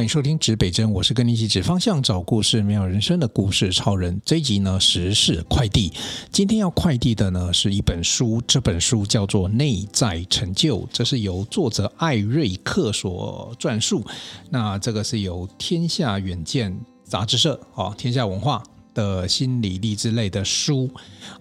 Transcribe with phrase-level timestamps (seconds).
[0.00, 4.18] 欢迎收听指北针，我是跟你一起指方向、找故事、美好人生的故事超人。
[4.24, 5.92] 这一集呢，时事快递。
[6.32, 14.02] 今天要快递的呢，是一本书，这本书叫做《内在成就》，这是由作者艾瑞克所撰述。
[14.48, 16.74] 那这个是由天下远见
[17.04, 18.62] 杂志社、哦，天下文化
[18.94, 20.88] 的心理励志类的书，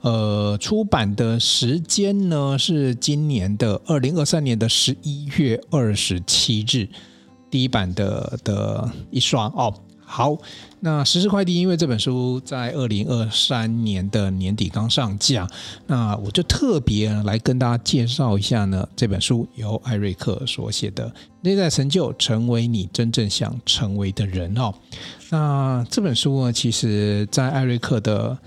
[0.02, 6.90] 呃，出版的时间呢是今年的二零二三年的十一月二十七日。
[7.50, 9.74] 第一版的的一刷哦，
[10.06, 10.38] 好，
[10.80, 15.48] 那时事快递，因为这本书在二零二三年的年底刚上架，
[15.88, 21.08] 那我就特别来跟大家介绍一下呢，这本书由艾瑞克所写的
[21.42, 24.74] 《内在成就：成为你真正想成为的人》哦。
[25.30, 28.38] 那这本书呢，其实在艾瑞克的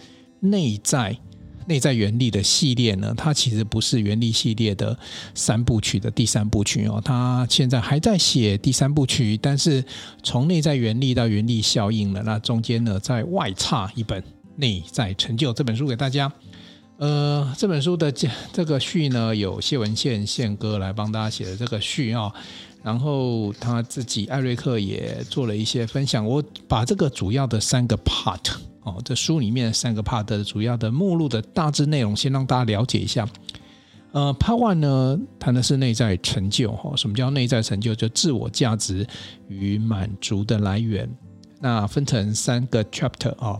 [0.40, 1.16] 内在。
[1.66, 4.98] 内在原力的系列呢，它其实不是原力系列的
[5.34, 9.84] 三部曲的第三部曲哦，它现在还在写第三部曲，但是
[10.22, 14.20] 从内在原力到原力效应了，那中间呢，在外差一本
[14.56, 16.32] 《内在成就》这本书给大家。
[16.98, 22.32] 呃，这本书的这这个序呢，有谢文宪宪哥来帮大家写的这个序啊，
[22.82, 28.52] 然后他自己艾瑞克也做了一些分享，我把这个主要的三个 part。
[28.84, 33.28] 哦，这书里面三个 part 的主要的目录的大致内容，先让大家了解一下。
[34.10, 36.72] 呃，part one 呢，谈的是内在成就。
[36.72, 37.94] 哈，什么叫内在成就？
[37.94, 39.06] 就自我价值
[39.48, 41.08] 与满足的来源。
[41.60, 43.58] 那分成三个 chapter 啊。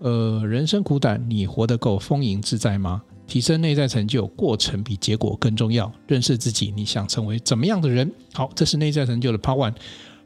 [0.00, 3.00] 呃，人生苦短，你活得够丰盈自在吗？
[3.26, 5.90] 提升内在成就，过程比结果更重要。
[6.06, 8.12] 认识自己，你想成为怎么样的人？
[8.34, 9.74] 好，这是内在成就的 part one。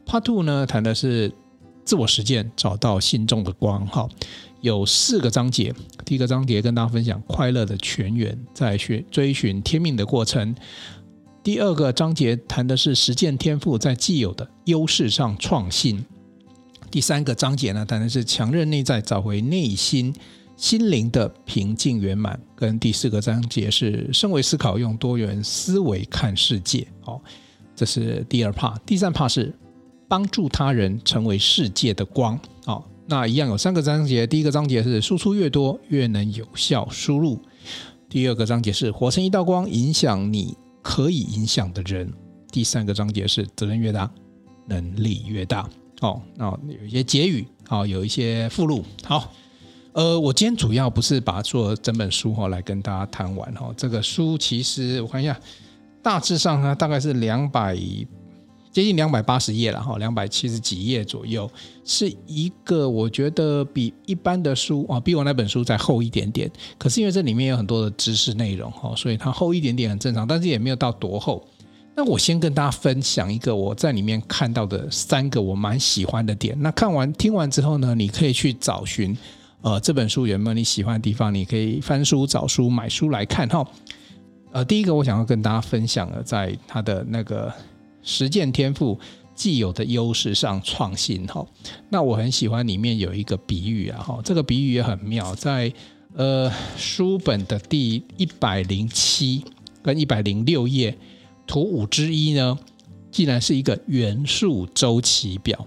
[0.06, 1.30] part two 呢，谈的是。
[1.88, 3.86] 自我实践，找到心中的光。
[3.86, 4.06] 哈，
[4.60, 5.74] 有四个章节。
[6.04, 10.54] 第一个章节跟大家分享快乐的泉源，在寻追寻天命的过程。
[11.42, 16.04] 第二个章节谈的是实践天赋，在既有的优势上创新。
[16.90, 20.14] 第三个章节呢，谈的是强韧内在，找回内心
[20.58, 22.38] 心灵的平静圆满。
[22.54, 26.86] 跟第四个章节是升维思考，用多元思维看世界。
[27.00, 27.22] 好，
[27.74, 28.76] 这是第二 part。
[28.84, 29.54] 第三 part 是。
[30.08, 32.38] 帮助他人成为世界的光。
[32.64, 34.26] 好，那一样有三个章节。
[34.26, 37.38] 第一个章节是输出越多，越能有效输入。
[38.08, 42.10] 第二个章节是活成一道光，影响你可以影响的人。
[42.50, 44.10] 第三个章节是责任越大，
[44.66, 45.68] 能力越大。
[46.00, 48.82] 哦，那有一些结语，好，有一些附录。
[49.04, 49.30] 好，
[49.92, 53.70] 呃，我今天主要不是把做整本书哈来跟大家谈完哈。
[53.76, 55.38] 这个书其实我看一下，
[56.02, 57.76] 大致上呢大概是两百。
[58.78, 61.50] 接近两百八十页了哈，两百七十几页左右，
[61.84, 66.48] 是一个我觉得比一般的书啊，比我那本书再厚一点点。
[66.78, 71.44] 可是因为这里面有很多的知识内容哈，所以它厚一点点很正常，但是也没有到多厚。
[71.96, 76.56] 那我先跟大家分享一个我在里面看到的三个我蛮喜欢的点。
[76.60, 79.18] 那看完听完之后呢，你可以去找寻
[79.60, 83.66] 呃这本书有没有你喜欢的地方，你可以翻书找书买书来看哈。
[84.52, 87.52] 呃，第一个我想要跟大家分享的，在它的那个。
[88.08, 88.98] 实践天赋
[89.34, 91.46] 既有的优势上创新哈，
[91.90, 95.70] 那我很喜欢里面有一个比喻啊哈，这个比喻也很妙，在
[96.14, 99.44] 呃书本的第一百零七
[99.82, 100.96] 跟一百零六页
[101.46, 102.58] 图五之一呢，
[103.12, 105.66] 竟然是一个元素周期表。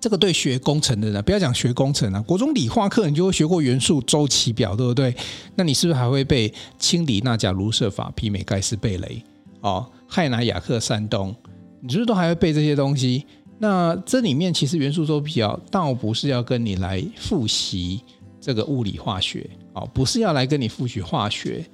[0.00, 5.14] 这个对学工程的人，不要讲学工程啊，国中理化课你就会学过元素周期表，对不对？
[5.56, 9.22] 那你是不是还会背氢锂钠钾卢瑟法媲美盖斯贝雷
[9.64, 9.90] 哦？
[10.08, 11.34] 氦氖氩氪三东，
[11.80, 13.24] 你是不是都还会背这些东西？
[13.58, 18.02] 那这里面其实元素周期表倒不是要跟你来复习
[18.40, 21.64] 这个物理化学哦，不是要来跟你复习化学。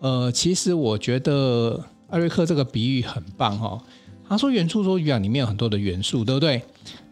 [0.00, 3.78] 呃，其实我觉得艾瑞克这个比喻很棒哈。
[4.28, 6.62] 他说元素周期表里面有很多的元素，对不对？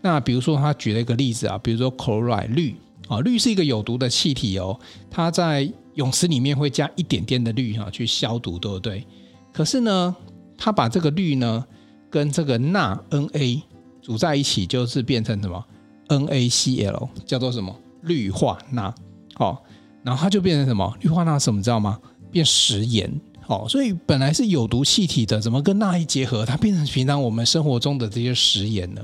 [0.00, 2.76] 那比如说他举了一个例子啊，比如说 chloride 氯
[3.08, 4.79] 啊，氯是一个有毒的气体哦，
[5.11, 9.05] 它在泳池里面会加一点点的氯哈去消毒，对不对？
[9.52, 10.14] 可是呢，
[10.58, 11.64] 他把这个氯呢
[12.10, 13.62] 跟这个钠 Na
[14.02, 15.64] 组在一起，就是变成什么
[16.08, 18.94] NaCl，叫做什么氯化钠。
[19.34, 19.62] 好，
[20.02, 21.38] 然后它就变成什么氯化钠？
[21.38, 21.99] 什么知道吗？
[22.31, 23.20] 变食盐。
[23.46, 29.00] 哦，所以本来是有毒气体的，怎么跟钠一结合，它变成平常我们生活中的这些食盐呢？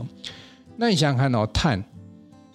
[0.77, 1.83] 那你想想看哦，碳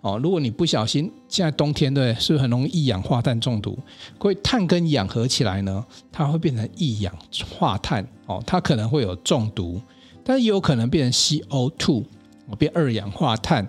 [0.01, 3.78] 哦，如果你不小心，现在冬天对，是不是很容易一氧化碳中毒？
[4.22, 7.13] 所以碳跟氧合起来呢，它会变成一氧
[7.57, 9.81] 化碳哦，它可能会有中毒，
[10.24, 12.06] 但也有可能变成 CO2，
[12.57, 13.68] 变二氧化碳，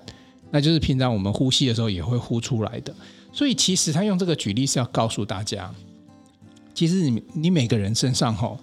[0.52, 2.94] 那就是平常我们呼吸的时候也会呼出来的。
[3.32, 5.68] 所以其实他用这个举例是要告诉大家。
[6.72, 8.56] 其实你你每个人身上哈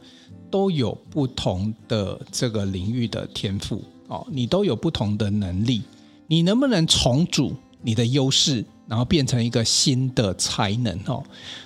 [0.49, 5.83] 都有不同的这个领域的天赋哦，你都有不同的能力，
[6.27, 11.23] 你能不能重组你的优势，然后变成一个新的才能哦？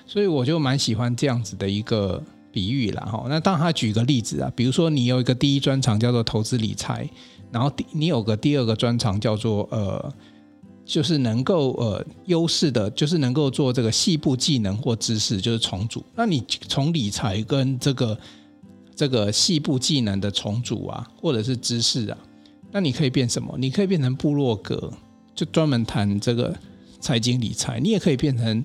[0.08, 3.26] 所以我就蛮喜欢这样子的一个比喻啦哈。
[3.28, 7.10] 那当他举个例子啊，比如说你有一个第一专长叫做投资理财，
[7.52, 10.14] 然后你有个第二个专长叫做呃。
[10.84, 16.04] 就是能够呃优势的，就是能够做这个细部技能或知识，就是重组。
[16.16, 18.18] 那你从理财跟这个
[18.94, 22.18] 这个细部技能的重组啊，或者是知识啊，
[22.72, 23.56] 那你可以变什么？
[23.58, 24.92] 你可以变成部落格，
[25.36, 26.56] 就专门谈这个
[27.00, 27.80] 财经理财。
[27.80, 28.64] 你也可以变成。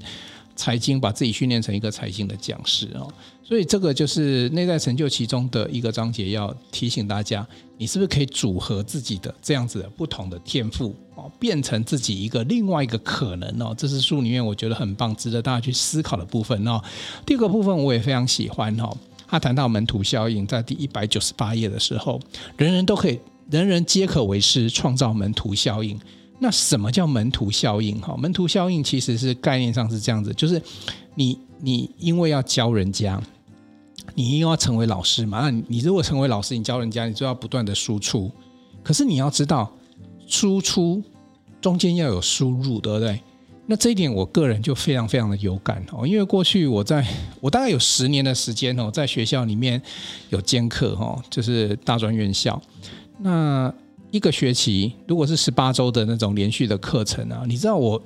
[0.59, 3.07] 财经把自己训练成一个财经的讲师哦，
[3.45, 13.75] 所以这个就是内在成就其中的一个章节，要提醒大家，你是不是可以组合自己的这样子的不同的天赋哦，变成自己一个另外一个可能哦。
[13.77, 16.81] 这是书里面我觉得很棒，值得大家去思考的部分哦。
[17.27, 18.97] 第二个部分我也非常喜欢哦，
[19.29, 22.19] 他谈到门徒效应，在第一百九十八页的时候，
[22.57, 23.21] 人人都可以，
[23.51, 25.99] 人人皆可为师，创造门徒效应。
[26.39, 27.99] 那什么叫门徒效应？
[28.01, 30.61] 哈，门徒效应其实是概念上是这样子，就是
[31.15, 33.21] 你你因为要教人家，
[34.15, 38.31] 你因为要成为老师嘛，那你如果成为老师，你教人家，你就要不断的输出。
[38.83, 39.73] 可是你要知道，
[40.27, 41.03] 输出
[41.61, 43.21] 中间要有输入，对不对？
[43.69, 47.05] 那这一点我个人就非常非常的有感哦，因为过去我在
[47.41, 49.81] 我大概有十年的时间哦，在学校里面
[50.29, 52.63] 有兼课哈，就是大专院校
[53.19, 53.73] 那。
[54.13, 58.01] 一个学期如果是十八周的那种连续的课程啊，你知道我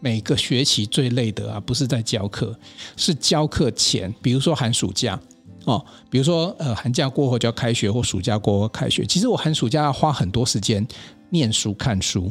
[0.00, 2.54] 每个学期最累的啊，不是在教课，
[2.96, 5.18] 是教课前，比如说寒暑假
[5.64, 9.06] 哦，比如说呃寒假过后就要开学，或暑假过后开学。
[9.06, 10.86] 其实我寒暑假要花很多时间
[11.30, 12.30] 念书看书，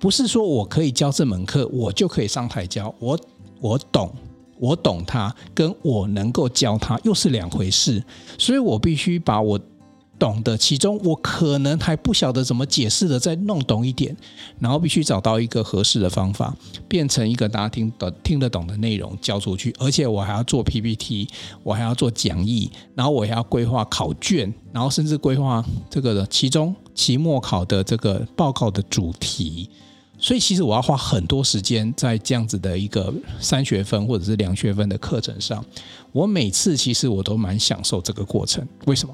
[0.00, 2.92] 不是说我可以教这门课，我就可以上台教。
[2.98, 3.20] 我
[3.60, 4.10] 我懂，
[4.58, 8.02] 我懂它，跟我能够教它又是两回事，
[8.38, 9.60] 所以我必须把我。
[10.18, 14.16] 懂的其中，我可能还不晓得怎么解释的，再弄懂一点，
[14.60, 16.54] 然后必须找到一个合适的方法，
[16.88, 19.74] 变成一个大家听得听得懂的内容交出去。
[19.80, 21.26] 而且我还要做 PPT，
[21.64, 29.68] 我还要做讲义，然后我还要规划考卷，然后甚至规划这个的其中、期末考的这个报告的主题。
[30.18, 35.64] 所以其实我要花很多时间在这样子的一个三学分或者是两学分的课程上。
[36.12, 39.12] 我每次其实我都蛮享受这个过程，为什么？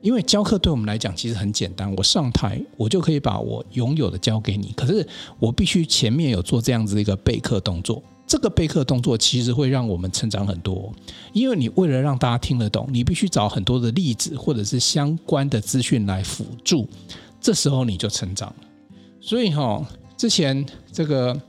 [0.00, 4.72] 因为教课对我们来讲其实很简单，我上台我就可以把我拥有的教给你。
[4.76, 5.06] 可是
[5.38, 10.92] 我必须前面有做这样子一个备课动作，这个备课动作其实会让我们成长很多。
[11.32, 16.88] 因为你为了让大家听得懂，你必须找很多的例子或者是相关的资讯来辅助，
[17.40, 18.56] 这时候你就成长了。
[19.20, 19.84] 所以哈，
[20.16, 21.40] 之前这个。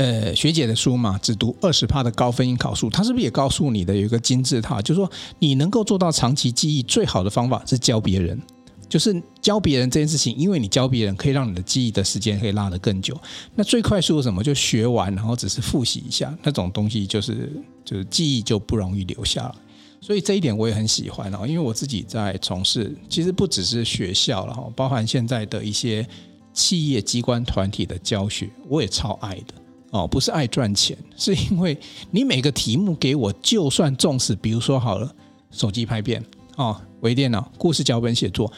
[0.00, 4.80] 呃，学姐的书嘛，只读二十趴的高分应考书，他是不是也告诉你的有一个金字塔？
[4.80, 8.40] 就是说，你能够做到长期记忆，最好的方法是教别人，
[8.88, 13.14] 就是教别人这件事情，因为你教别人可以让你的记忆的时间可以拉得更久。
[13.54, 14.42] 那最快速的什么？
[14.42, 17.52] 就学完然后只是复习一下，那种东西就是
[17.84, 19.54] 就是记忆就不容易留下来。
[20.00, 26.06] 所以这一点我也很喜欢哦，因为我自己在从事，其实不只是学校了哈，包含现在的一些
[26.54, 29.52] 企业机关团体的教学，我也超爱的。
[29.90, 31.76] 哦，不是爱赚钱，是因为
[32.10, 35.12] 你每个题目给我，就算重视，比如说好了，
[35.50, 36.24] 手机拍片，
[36.56, 38.52] 哦，微电脑，故事脚本写作，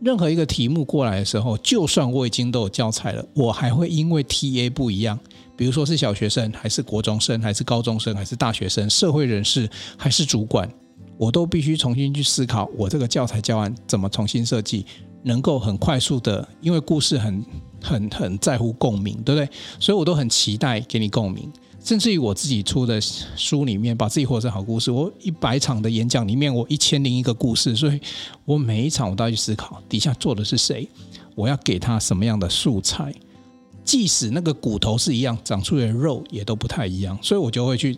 [0.00, 5.18] 任何一个题目过来的时候，就算我已经都有教材了，我还会因为 TA 不一样，
[5.56, 10.72] 比如说是小学生，还是国中生，还是高中生，还是大学生，社会人士，还是主管，
[11.18, 14.86] 我都必须重新去思考，我这个教材教完怎么重新设计。
[15.22, 17.44] 能够很快速的，因为故事很
[17.86, 19.48] 很很在乎共鸣，对不对？
[19.78, 21.50] 所以我都很期待给你共鸣。
[21.82, 24.90] 甚至于我自己出的书里面，把自己活成好故事。
[24.90, 28.00] 我一百场的演讲里面，我一千零一个故事，所以
[28.44, 30.88] 我每一场我都要去思考，底下坐的是谁，
[31.36, 33.14] 我要给他什么样的素材。
[33.84, 37.96] 即使那个骨头是一样，长出来的肉也都不太一样，所以我就会去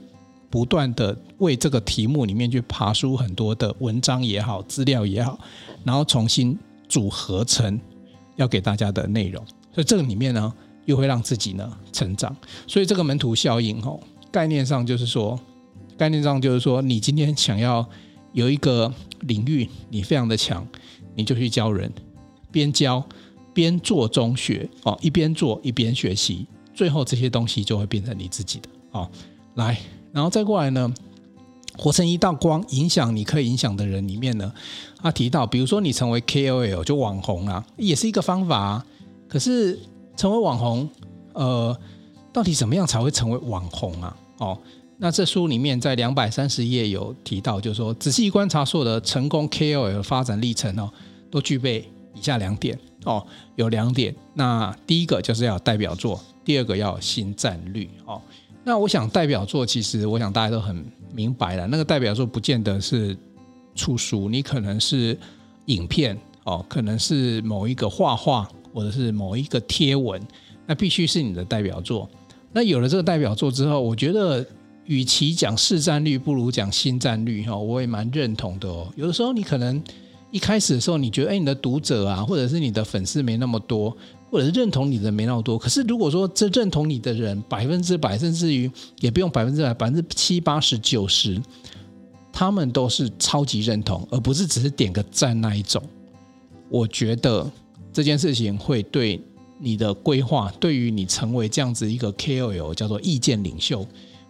[0.50, 5.38] 不断的为这个题目里面去爬书很多的文章也好，资料也好，
[5.83, 6.59] 然后重新。
[6.88, 7.78] 组合成
[8.37, 10.53] 要给大家的内容，所以这个里面呢，
[10.87, 12.35] 又会让自己呢成长。
[12.67, 15.39] 所以这个门徒效应，吼，概念上就是说，
[15.97, 17.89] 概念上就是说，你今天想要
[18.33, 20.67] 有一个领域你非常的强，
[21.15, 21.93] 你就去教人，
[22.51, 23.05] 边教
[23.53, 29.09] 边做中学哦，一边做一边学习，最后这些东西就会变成你自己的哦。
[29.55, 29.79] 来，
[30.13, 30.93] 然后再过来呢，
[31.77, 34.53] 活成一道光，影响你可以影响的人里面呢，
[34.99, 38.87] 他提到，比如说你成为 KOL 就网红啊，也是一个方法啊。
[39.29, 39.79] 可是
[40.17, 40.89] 成为网红，
[41.35, 41.79] 呃。
[42.31, 44.17] 到底怎么样才会成为网红啊？
[44.37, 44.57] 哦，
[44.99, 50.89] 那这书里面在两百三十页有提到，就是说仔细观察所有的成功 KOL 发展历程哦，
[51.33, 54.15] 都具备以下两点哦，有两点。
[54.35, 58.21] 那第一个就是要代表作，第二个要新战略哦。
[58.63, 63.17] 那我想代表作其实我想大家都很明白了，那个代表作不见得是
[63.75, 65.19] 出书，你可能是
[65.65, 70.23] 影片哦，可能是某一个画画或者是某一个贴文。
[70.67, 72.09] 那必须是你的代表作。
[72.53, 74.47] 那有了这个代表作之后，我觉得
[74.85, 77.57] 与其讲市占率，不如讲新占率哈。
[77.57, 78.87] 我也蛮认同的哦。
[78.95, 79.83] 有的时候你可能
[80.31, 83.97] 一开始的时候，你觉得哎，你的读者啊，或者是你的粉丝没那么多，
[84.31, 85.59] 或者是认同你的没那么多。
[85.59, 88.71] 可是如果说这认同你的人百分之百，甚至于
[89.01, 91.41] 也不用百分之百，百分之七八十九十，
[92.31, 95.83] 他们都是超级认同，而不是只是点个赞那一种。
[96.69, 97.51] 我觉得
[97.92, 99.21] 这件事情会对。
[99.61, 103.85] 你的规划对于你成为这样子一个 KOL 叫做意见领袖，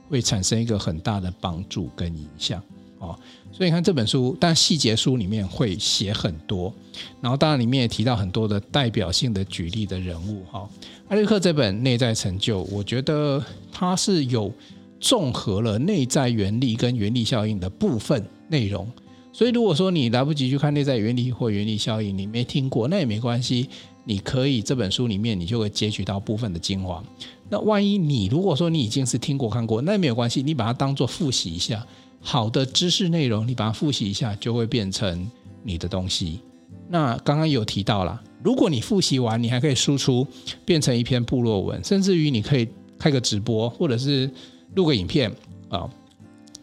[0.08, 2.62] 会产生一个很大的帮助跟影响
[2.98, 3.14] 哦。
[3.52, 6.72] 所以你看这本书，但细节书里面会写很多，
[7.20, 10.66] 然后当然里面也提到很多的代表性的举例的人物哈。
[11.08, 14.50] 艾瑞克这本《内在成就》，我觉得它是有
[14.98, 18.90] 综合了内在原理跟原理效应的部分内容。
[19.38, 23.68] 所以如果说你来不及去看内在原理或原理效应，你没听过，那也没关系。
[24.04, 27.00] 你可以这本书里面，你就会截取到部分的精华。
[27.48, 31.86] 那万一你如果说你已经是听过看过，那也没有关系，你把它当做复习一下。
[32.20, 35.30] 好的知识内容，你把它复习一下，就会变成
[35.62, 36.40] 你的东西。
[36.88, 40.26] 那刚刚有提到了，如果你复习完，你还可以输出
[40.64, 42.66] 变成一篇部落文，甚至于你可以
[42.98, 44.28] 开个直播，或者是
[44.74, 45.32] 录个影片
[45.68, 45.88] 啊，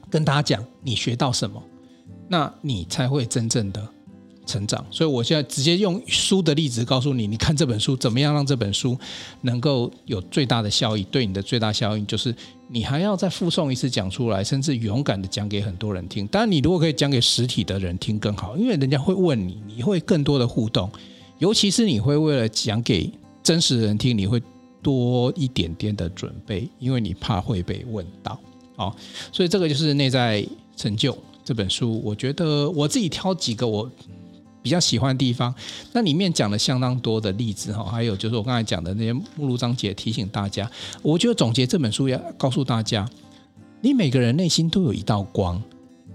[0.10, 1.63] 跟大家讲你学到什么，
[2.27, 3.88] 那你才会真正的。
[4.48, 8.96] 成长，所以我现在直接用书的例子告诉你，你看这本书怎么样让这本书
[9.41, 11.03] 能够有最大的效益？
[11.05, 12.32] 对你的最大效应就是
[12.67, 16.27] 你还要再附送一次讲出来，甚至勇敢的讲给很多人听。
[16.27, 20.91] 当然，你如果可以讲给实体的人听更好，因为人家会问你，你会更多的互动，
[21.39, 24.39] 尤其是你会为了讲给真实的人听，你会
[24.79, 28.39] 多一点点的准备，因为你怕会被问到。
[28.75, 28.96] 好，
[29.32, 30.46] 所以这个就是内在
[30.77, 32.01] 成就这本书。
[32.03, 33.89] 我觉得我自己挑几个我。
[34.61, 35.53] 比较喜欢的地方，
[35.93, 40.67] 那里面讲了相当多的例子哈，还有就是我刚才讲的那些目录章节，提醒大家。
[41.03, 43.07] 我觉得总结这本书要告诉大家，
[43.79, 45.61] 你每个人内心都有一道光，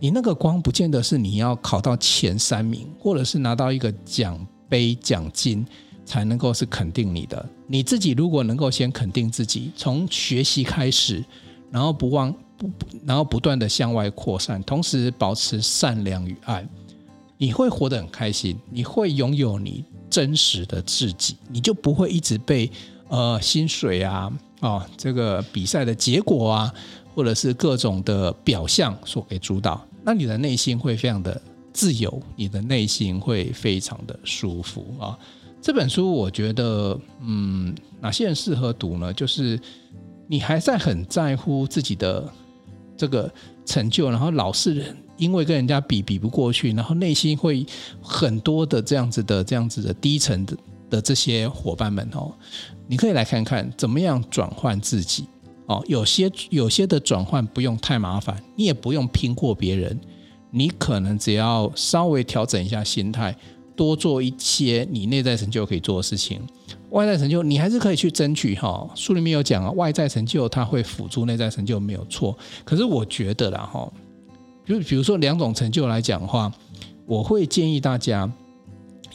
[0.00, 5.64] 你那个光不见得是你要考到前三名，或者是拿到一个奖杯奖金
[6.04, 7.48] 才能够是肯定你的。
[7.68, 11.24] 你自己如果能够先肯定自己，从学习开始，
[11.70, 12.34] 然后不忘
[12.68, 16.66] 不，然后不断的向外扩散，同时保持善良与爱。
[17.38, 22.70] 你会活得很开心，你会拥有你真实的自己，你就不会一直被
[23.08, 26.74] 呃薪水啊、哦、这个比赛的结果啊，
[27.14, 29.82] 或者是各种的表象所给主导。
[30.04, 31.40] 那你的内心会非常的
[31.72, 35.18] 自由，你的内心会非常的舒服啊、
[35.62, 39.12] 这本书我觉得，嗯，哪些人适合读呢？
[39.14, 39.58] 就是
[40.26, 42.30] 你还在很在乎自己的
[43.00, 43.32] 这个
[43.64, 44.84] 成就，然后老是。
[45.20, 47.66] 因为跟人家比比不过去，然后内心会
[48.00, 50.56] 很多的这样子的这样子的低层的
[50.88, 52.32] 的这些伙伴们哦，
[52.86, 55.26] 你可以来看看怎么样转换自己
[55.66, 55.84] 哦。
[55.86, 60.00] 有些有些的转换不用太麻烦，你也不用拼过别人，
[60.50, 63.36] 你可能只要稍微调整一下心态，
[63.76, 66.40] 多做一些你内在成就可以做的事情。
[66.90, 68.88] 外在成就你还是可以去争取哈。
[68.94, 73.90] 书里面有讲啊，外在成就它会辅助内在成就没有错，可是我觉得啦哈。
[74.66, 76.52] 就比如说两种成就来讲的话，
[77.06, 78.30] 我会建议大家，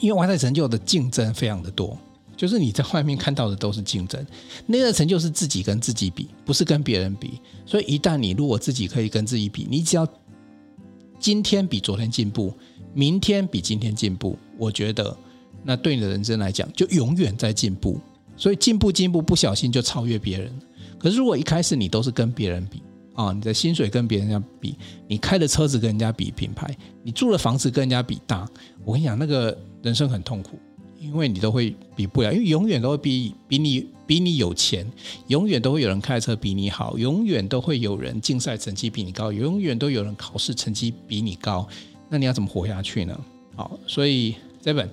[0.00, 1.96] 因为外在成就的竞争非常的多，
[2.36, 4.22] 就是你在外面看到的都是竞争，
[4.66, 7.40] 内在成就是自己跟自己比，不是跟别人比。
[7.64, 10.06] 所以一旦你如果自己可以跟自己比，你只要
[11.18, 12.52] 今天比昨天进步，
[12.94, 15.16] 明天比今天进步，我觉得
[15.62, 18.00] 那对你的人生来讲就永远在进步。
[18.36, 20.52] 所以进步进步，不小心就超越别人。
[20.98, 22.82] 可是如果一开始你都是跟别人比，
[23.14, 24.76] 啊，你的薪水跟别人家比，
[25.08, 28.46] 你开的车子跟人家比品牌，你住的房子跟人家比大，
[28.84, 30.58] 我跟你讲，那个人生很痛苦，
[31.00, 34.86] 因为你都会比不了，因为永远都会比比你比你有钱，
[35.26, 41.66] 永远都会有人开车比你好，永远都会有人竞赛成绩比你高，永远都有人考试成绩比你高。
[42.08, 43.18] 那你要怎么活下去呢？
[43.56, 44.88] 好，所以这本。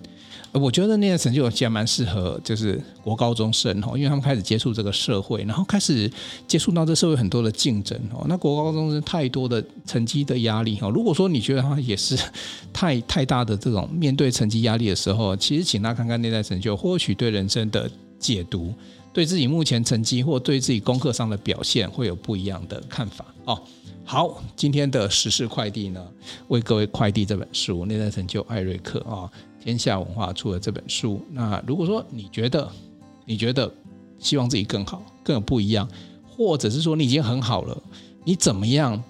[0.52, 6.08] 我觉得那些成就其实蛮适合，就是国高中生哦，因为他们开始接触这个社会，然后开始
[6.48, 8.24] 接触到这社会很多的竞争哦。
[8.30, 10.92] 那国高中生太多的成绩的压力哦。
[10.92, 12.16] 如果说你觉得他也是
[12.72, 17.90] 太太大的这种面对成绩压力的时候，其实请他看看内在成就，或许对人生的
[18.20, 18.72] 解读，
[19.14, 23.62] 对自己目前成绩或对自己功课上的表现会有不一样的看法哦。
[24.04, 26.06] 好，今天的时事快递呢，
[26.50, 29.32] 为各位快递这本书《内在成就艾瑞克》啊。
[29.64, 32.70] 天下文化出了这本书，那如果说你觉得，
[33.24, 33.74] 你觉得
[34.20, 35.88] 希望自己更好，更有不一样，
[36.28, 37.82] 或者是说你已经很好了，
[38.26, 39.02] 你怎么样，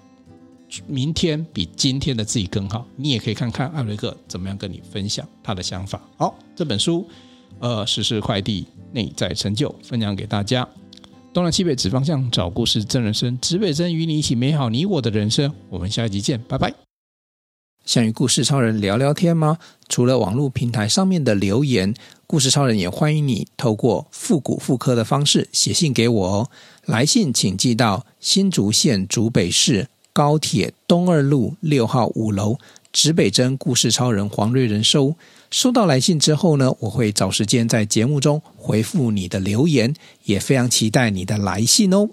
[0.86, 6.00] 明天比今天的自己更好，你也可以看看艾瑞克怎么样跟你分享他的想法。
[6.16, 7.04] 好，这本书，
[7.60, 10.68] 呃，时事快递内在成就，分享给大家。
[11.32, 15.52] 东南西北指方向，找故事，真人生，指北针与你一起美好你我的人生。
[15.68, 16.72] 我们下一集见，拜拜。
[17.84, 19.58] 想与故事超人聊聊天吗？
[19.88, 21.92] 除了网络平台上面的留言，
[22.26, 26.50] 故事超人也欢迎你透过复古复刻的方式写信给我哦。
[26.86, 32.56] 来信请寄到新竹县竹北市高铁东二路六号五楼，
[32.92, 35.16] 指北针故事超人黄瑞仁收。
[35.54, 39.94] 收到来信之后呢，我会找时间在节目中回复你的留言，
[40.24, 42.08] 也非常期待你的来信哦。